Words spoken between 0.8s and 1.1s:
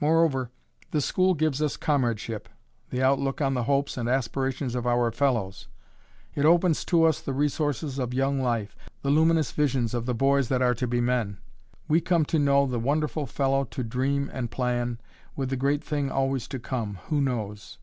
the